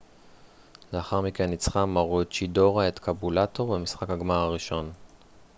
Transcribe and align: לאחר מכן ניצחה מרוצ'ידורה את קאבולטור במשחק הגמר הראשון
לאחר 0.93 1.21
מכן 1.21 1.49
ניצחה 1.49 1.85
מרוצ'ידורה 1.85 2.87
את 2.87 2.99
קאבולטור 2.99 3.75
במשחק 3.75 4.09
הגמר 4.09 4.35
הראשון 4.37 4.91